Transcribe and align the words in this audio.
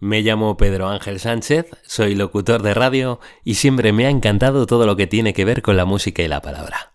Me 0.00 0.22
llamo 0.22 0.56
Pedro 0.56 0.88
Ángel 0.88 1.18
Sánchez, 1.18 1.66
soy 1.82 2.14
locutor 2.14 2.62
de 2.62 2.72
radio 2.72 3.18
y 3.42 3.54
siempre 3.54 3.92
me 3.92 4.06
ha 4.06 4.10
encantado 4.10 4.64
todo 4.66 4.86
lo 4.86 4.94
que 4.94 5.08
tiene 5.08 5.32
que 5.32 5.44
ver 5.44 5.60
con 5.60 5.76
la 5.76 5.84
música 5.84 6.22
y 6.22 6.28
la 6.28 6.40
palabra. 6.40 6.92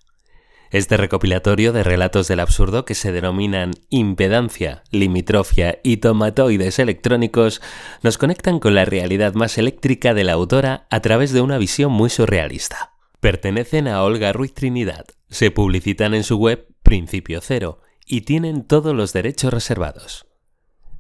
Este 0.72 0.96
recopilatorio 0.96 1.74
de 1.74 1.84
relatos 1.84 2.30
del 2.30 2.40
absurdo 2.40 2.86
que 2.86 2.96
se 2.96 3.12
denominan 3.12 3.74
impedancia, 3.90 4.84
limitrofia 4.90 5.80
y 5.84 5.98
tomatoides 5.98 6.80
electrónicos 6.80 7.62
nos 8.02 8.18
conectan 8.18 8.60
con 8.60 8.74
la 8.74 8.86
realidad 8.86 9.34
más 9.34 9.58
eléctrica 9.58 10.14
de 10.14 10.24
la 10.24 10.34
autora 10.34 10.88
a 10.90 11.02
través 11.02 11.34
de 11.34 11.42
una 11.42 11.58
visión 11.58 11.92
muy 11.92 12.10
surrealista. 12.10 12.94
Pertenecen 13.20 13.88
a 13.88 14.02
Olga 14.02 14.32
Ruiz 14.32 14.54
Trinidad, 14.54 15.06
se 15.30 15.52
publicitan 15.52 16.14
en 16.14 16.24
su 16.24 16.38
web 16.38 16.68
Principio 16.84 17.42
Cero 17.42 17.82
y 18.08 18.22
tienen 18.22 18.64
todos 18.64 18.96
los 18.96 19.12
derechos 19.12 19.54
reservados. 19.54 20.26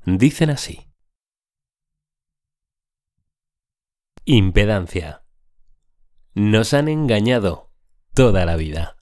Dicen 0.06 0.50
así. 0.50 0.93
Impedancia. 4.25 5.21
Nos 6.33 6.73
han 6.73 6.87
engañado 6.87 7.71
toda 8.13 8.46
la 8.46 8.55
vida. 8.55 8.96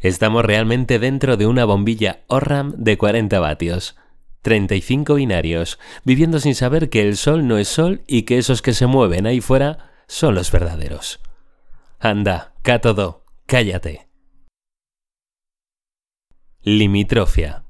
Estamos 0.00 0.44
realmente 0.44 0.98
dentro 0.98 1.36
de 1.36 1.46
una 1.46 1.64
bombilla 1.64 2.24
ORAM 2.26 2.72
de 2.76 2.98
40 2.98 3.38
vatios, 3.38 3.96
35 4.42 5.14
binarios, 5.14 5.78
viviendo 6.02 6.40
sin 6.40 6.56
saber 6.56 6.90
que 6.90 7.02
el 7.02 7.16
sol 7.16 7.46
no 7.46 7.56
es 7.56 7.68
sol 7.68 8.02
y 8.08 8.22
que 8.22 8.38
esos 8.38 8.62
que 8.62 8.72
se 8.72 8.88
mueven 8.88 9.26
ahí 9.26 9.40
fuera 9.40 9.92
son 10.08 10.34
los 10.34 10.50
verdaderos. 10.50 11.20
Anda, 12.00 12.54
cátodo, 12.62 13.24
cállate. 13.46 14.08
Limitrofia. 16.62 17.64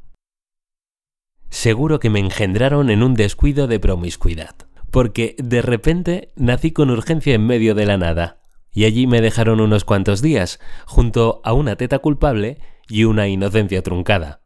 Seguro 1.51 2.01
que 2.01 2.09
me 2.09 2.21
engendraron 2.21 2.89
en 2.89 3.03
un 3.03 3.13
descuido 3.13 3.67
de 3.67 3.79
promiscuidad, 3.79 4.70
porque 4.91 5.37
de 5.39 5.63
repente 5.63 6.33
nací 6.37 6.73
con 6.73 6.91
urgencia 6.91 7.35
en 7.35 7.47
medio 7.47 7.75
de 7.75 7.87
la 7.87 7.97
nada 7.97 8.41
y 8.73 8.85
allí 8.85 9.07
me 9.07 9.21
dejaron 9.21 9.61
unos 9.61 9.85
cuantos 9.85 10.23
días, 10.23 10.61
junto 10.87 11.41
a 11.45 11.53
una 11.53 11.77
teta 11.77 11.99
culpable 11.99 12.59
y 12.89 13.05
una 13.05 13.29
inocencia 13.29 13.83
truncada. 13.83 14.43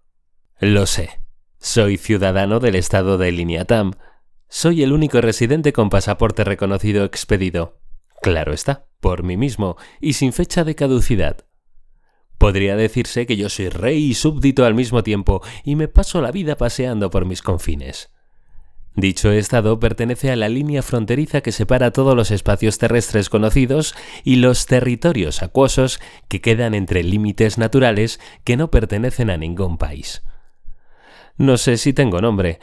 Lo 0.59 0.86
sé. 0.86 1.20
Soy 1.59 1.97
ciudadano 1.97 2.61
del 2.61 2.75
estado 2.75 3.19
de 3.19 3.33
Liniatam. 3.33 3.92
Soy 4.48 4.83
el 4.83 4.92
único 4.92 5.20
residente 5.20 5.73
con 5.73 5.91
pasaporte 5.91 6.45
reconocido 6.45 7.05
expedido. 7.05 7.81
Claro 8.23 8.53
está, 8.53 8.86
por 9.01 9.23
mí 9.23 9.36
mismo, 9.36 9.77
y 10.01 10.14
sin 10.14 10.33
fecha 10.33 10.64
de 10.64 10.75
caducidad. 10.75 11.47
Podría 12.39 12.77
decirse 12.77 13.27
que 13.27 13.36
yo 13.36 13.48
soy 13.48 13.69
rey 13.69 14.05
y 14.05 14.14
súbdito 14.14 14.64
al 14.64 14.75
mismo 14.75 15.03
tiempo, 15.03 15.42
y 15.64 15.77
me 15.77 15.89
paso 15.89 16.20
la 16.20 16.31
vida 16.31 16.56
paseando 16.56 17.11
por 17.11 17.25
mis 17.25 17.42
confines. 17.42 18.14
Dicho 18.97 19.33
estado 19.33 19.81
pertenece 19.81 20.31
a 20.31 20.37
la 20.37 20.48
línea 20.48 20.81
fronteriza 20.81 21.41
que 21.41 21.50
separa 21.50 21.91
todos 21.91 22.14
los 22.14 22.31
espacios 22.31 22.78
terrestres 22.78 23.28
conocidos 23.28 23.95
y 24.23 24.36
los 24.36 24.67
territorios 24.67 25.42
acuosos 25.42 26.01
que 26.28 26.41
quedan 26.41 26.75
entre 26.75 27.03
límites 27.03 27.59
naturales 27.59 28.20
que 28.45 28.56
no 28.56 28.70
pertenecen 28.70 29.31
a 29.31 29.36
ningún 29.36 29.78
país. 29.78 30.23
No 31.36 31.56
sé 31.59 31.77
si 31.77 31.92
tengo 31.92 32.20
nombre. 32.20 32.61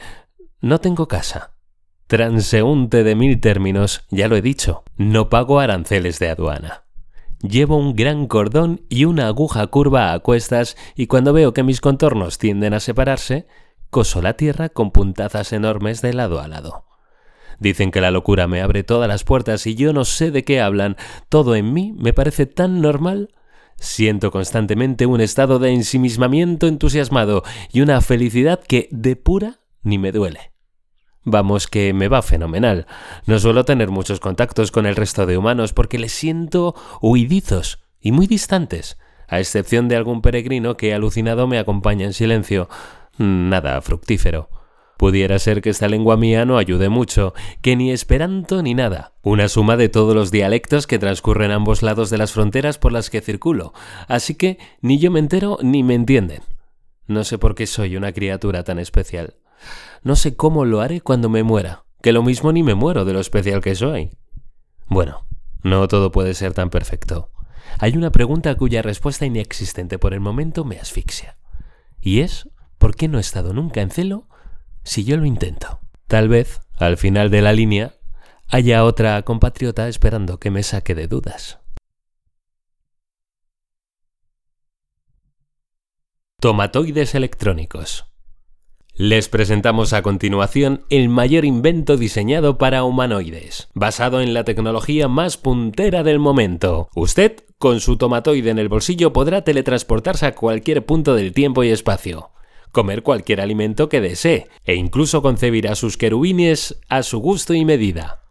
No 0.62 0.80
tengo 0.80 1.06
casa. 1.06 1.52
Transeúnte 2.06 3.04
de 3.04 3.14
mil 3.14 3.38
términos, 3.40 4.06
ya 4.10 4.28
lo 4.28 4.36
he 4.36 4.42
dicho. 4.42 4.84
No 4.96 5.28
pago 5.28 5.60
aranceles 5.60 6.18
de 6.18 6.30
aduana. 6.30 6.84
Llevo 7.42 7.76
un 7.76 7.94
gran 7.94 8.26
cordón 8.26 8.82
y 8.88 9.04
una 9.04 9.26
aguja 9.26 9.66
curva 9.66 10.12
a 10.12 10.18
cuestas 10.20 10.76
y 10.94 11.08
cuando 11.08 11.32
veo 11.32 11.52
que 11.52 11.62
mis 11.62 11.80
contornos 11.80 12.38
tienden 12.38 12.72
a 12.72 12.80
separarse, 12.80 13.46
coso 13.92 14.22
la 14.22 14.38
tierra 14.38 14.70
con 14.70 14.90
puntazas 14.90 15.52
enormes 15.52 16.00
de 16.00 16.14
lado 16.14 16.40
a 16.40 16.48
lado. 16.48 16.86
Dicen 17.60 17.90
que 17.90 18.00
la 18.00 18.10
locura 18.10 18.48
me 18.48 18.62
abre 18.62 18.84
todas 18.84 19.06
las 19.06 19.22
puertas 19.22 19.66
y 19.66 19.74
yo 19.74 19.92
no 19.92 20.06
sé 20.06 20.30
de 20.30 20.44
qué 20.44 20.62
hablan. 20.62 20.96
Todo 21.28 21.54
en 21.54 21.74
mí 21.74 21.94
me 21.98 22.14
parece 22.14 22.46
tan 22.46 22.80
normal. 22.80 23.34
Siento 23.76 24.30
constantemente 24.30 25.04
un 25.04 25.20
estado 25.20 25.58
de 25.58 25.72
ensimismamiento 25.72 26.68
entusiasmado 26.68 27.42
y 27.70 27.82
una 27.82 28.00
felicidad 28.00 28.60
que 28.66 28.88
de 28.90 29.14
pura 29.14 29.58
ni 29.82 29.98
me 29.98 30.10
duele. 30.10 30.52
Vamos 31.22 31.66
que 31.66 31.92
me 31.92 32.08
va 32.08 32.22
fenomenal. 32.22 32.86
No 33.26 33.38
suelo 33.38 33.66
tener 33.66 33.90
muchos 33.90 34.20
contactos 34.20 34.72
con 34.72 34.86
el 34.86 34.96
resto 34.96 35.26
de 35.26 35.36
humanos 35.36 35.74
porque 35.74 35.98
les 35.98 36.12
siento 36.12 36.74
huidizos 37.02 37.84
y 38.00 38.10
muy 38.10 38.26
distantes, 38.26 38.96
a 39.28 39.38
excepción 39.38 39.86
de 39.88 39.96
algún 39.96 40.22
peregrino 40.22 40.78
que 40.78 40.94
alucinado 40.94 41.46
me 41.46 41.58
acompaña 41.58 42.06
en 42.06 42.14
silencio 42.14 42.70
nada 43.18 43.80
fructífero. 43.80 44.48
Pudiera 44.96 45.38
ser 45.40 45.62
que 45.62 45.70
esta 45.70 45.88
lengua 45.88 46.16
mía 46.16 46.44
no 46.44 46.58
ayude 46.58 46.88
mucho, 46.88 47.34
que 47.60 47.74
ni 47.74 47.90
esperanto 47.90 48.62
ni 48.62 48.74
nada. 48.74 49.14
Una 49.22 49.48
suma 49.48 49.76
de 49.76 49.88
todos 49.88 50.14
los 50.14 50.30
dialectos 50.30 50.86
que 50.86 51.00
transcurren 51.00 51.50
a 51.50 51.56
ambos 51.56 51.82
lados 51.82 52.08
de 52.08 52.18
las 52.18 52.32
fronteras 52.32 52.78
por 52.78 52.92
las 52.92 53.10
que 53.10 53.20
circulo. 53.20 53.72
Así 54.06 54.36
que 54.36 54.58
ni 54.80 54.98
yo 54.98 55.10
me 55.10 55.18
entero 55.18 55.58
ni 55.60 55.82
me 55.82 55.94
entienden. 55.94 56.42
No 57.08 57.24
sé 57.24 57.36
por 57.36 57.56
qué 57.56 57.66
soy 57.66 57.96
una 57.96 58.12
criatura 58.12 58.62
tan 58.62 58.78
especial. 58.78 59.34
No 60.04 60.14
sé 60.14 60.36
cómo 60.36 60.64
lo 60.64 60.80
haré 60.80 61.00
cuando 61.00 61.28
me 61.28 61.42
muera, 61.42 61.84
que 62.00 62.12
lo 62.12 62.22
mismo 62.22 62.52
ni 62.52 62.62
me 62.62 62.74
muero 62.74 63.04
de 63.04 63.12
lo 63.12 63.18
especial 63.18 63.60
que 63.60 63.74
soy. 63.74 64.10
Bueno, 64.86 65.26
no 65.62 65.88
todo 65.88 66.12
puede 66.12 66.34
ser 66.34 66.52
tan 66.52 66.70
perfecto. 66.70 67.30
Hay 67.78 67.96
una 67.96 68.10
pregunta 68.10 68.54
cuya 68.56 68.82
respuesta 68.82 69.26
inexistente 69.26 69.98
por 69.98 70.14
el 70.14 70.20
momento 70.20 70.64
me 70.64 70.78
asfixia. 70.78 71.38
Y 72.00 72.20
es 72.20 72.48
¿Por 72.82 72.96
qué 72.96 73.06
no 73.06 73.18
he 73.18 73.20
estado 73.20 73.52
nunca 73.52 73.80
en 73.80 73.90
celo 73.90 74.26
si 74.82 75.04
yo 75.04 75.16
lo 75.16 75.24
intento? 75.24 75.78
Tal 76.08 76.28
vez, 76.28 76.62
al 76.74 76.96
final 76.96 77.30
de 77.30 77.40
la 77.40 77.52
línea, 77.52 77.94
haya 78.48 78.84
otra 78.84 79.22
compatriota 79.22 79.86
esperando 79.86 80.40
que 80.40 80.50
me 80.50 80.64
saque 80.64 80.96
de 80.96 81.06
dudas. 81.06 81.60
Tomatoides 86.40 87.14
electrónicos. 87.14 88.06
Les 88.94 89.28
presentamos 89.28 89.92
a 89.92 90.02
continuación 90.02 90.84
el 90.90 91.08
mayor 91.08 91.44
invento 91.44 91.96
diseñado 91.96 92.58
para 92.58 92.82
humanoides, 92.82 93.68
basado 93.74 94.20
en 94.20 94.34
la 94.34 94.42
tecnología 94.42 95.06
más 95.06 95.36
puntera 95.36 96.02
del 96.02 96.18
momento. 96.18 96.88
Usted, 96.96 97.44
con 97.58 97.78
su 97.78 97.96
tomatoide 97.96 98.50
en 98.50 98.58
el 98.58 98.68
bolsillo, 98.68 99.12
podrá 99.12 99.44
teletransportarse 99.44 100.26
a 100.26 100.34
cualquier 100.34 100.84
punto 100.84 101.14
del 101.14 101.32
tiempo 101.32 101.62
y 101.62 101.68
espacio 101.68 102.31
comer 102.72 103.02
cualquier 103.02 103.40
alimento 103.40 103.88
que 103.88 104.00
desee, 104.00 104.48
e 104.64 104.74
incluso 104.74 105.22
concebirá 105.22 105.74
sus 105.74 105.96
querubines 105.96 106.80
a 106.88 107.02
su 107.02 107.20
gusto 107.20 107.54
y 107.54 107.64
medida. 107.64 108.24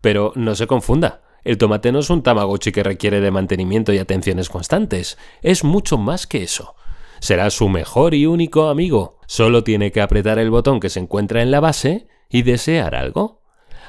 Pero 0.00 0.32
no 0.36 0.54
se 0.54 0.66
confunda, 0.66 1.22
el 1.42 1.58
tomate 1.58 1.92
no 1.92 2.00
es 2.00 2.10
un 2.10 2.22
tamagotchi 2.22 2.72
que 2.72 2.82
requiere 2.82 3.20
de 3.20 3.30
mantenimiento 3.30 3.92
y 3.92 3.98
atenciones 3.98 4.48
constantes, 4.48 5.18
es 5.42 5.64
mucho 5.64 5.98
más 5.98 6.26
que 6.26 6.42
eso. 6.42 6.74
Será 7.20 7.50
su 7.50 7.68
mejor 7.68 8.14
y 8.14 8.26
único 8.26 8.68
amigo. 8.68 9.18
Solo 9.26 9.64
tiene 9.64 9.90
que 9.90 10.00
apretar 10.00 10.38
el 10.38 10.50
botón 10.50 10.78
que 10.78 10.88
se 10.88 11.00
encuentra 11.00 11.42
en 11.42 11.50
la 11.50 11.60
base 11.60 12.06
y 12.30 12.42
desear 12.42 12.94
algo. 12.94 13.42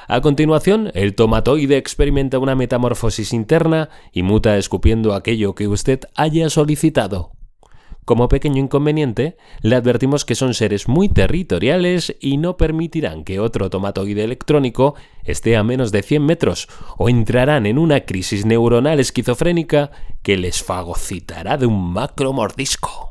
A 0.08 0.22
continuación, 0.22 0.92
el 0.96 1.14
tomatoide 1.14 1.78
experimenta 1.78 2.40
una 2.40 2.56
metamorfosis 2.56 3.32
interna 3.32 3.90
y 4.12 4.24
muta 4.24 4.58
escupiendo 4.58 5.14
aquello 5.14 5.54
que 5.54 5.68
usted 5.68 6.00
haya 6.16 6.50
solicitado. 6.50 7.34
Como 8.10 8.28
pequeño 8.28 8.60
inconveniente, 8.60 9.38
le 9.62 9.76
advertimos 9.76 10.26
que 10.26 10.34
son 10.34 10.56
seres 10.56 10.88
muy 10.88 11.10
territoriales 11.10 12.16
y 12.20 12.38
no 12.38 12.58
permitirán 12.58 13.24
que 13.24 13.40
otro 13.40 13.70
tomatoide 13.70 14.24
electrónico 14.24 14.96
esté 15.24 15.56
a 15.56 15.64
menos 15.64 15.92
de 15.92 16.02
100 16.02 16.26
metros 16.26 16.70
o 16.98 17.08
entrarán 17.08 17.68
en 17.68 17.78
una 17.78 18.06
crisis 18.06 18.48
neuronal 18.48 19.00
esquizofrénica 19.00 19.92
que 20.24 20.38
les 20.38 20.64
fagocitará 20.64 21.58
de 21.58 21.68
un 21.68 21.94
macro 21.94 22.34
mordisco. 22.34 23.09